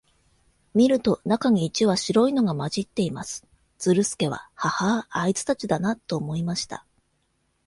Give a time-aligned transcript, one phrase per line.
[0.73, 3.45] 見ると、中に一羽白いのが混じっています。
[3.77, 6.87] ズルスケは、ハハア、あいつたちだな、と思いました。